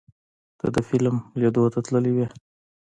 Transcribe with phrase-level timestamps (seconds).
[0.59, 2.27] ته د فلم لیدو ته تللی وې؟